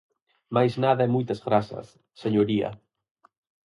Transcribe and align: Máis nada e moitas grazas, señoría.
Máis 0.55 0.73
nada 0.83 1.01
e 1.07 1.13
moitas 1.15 1.39
grazas, 1.47 1.87
señoría. 2.23 2.69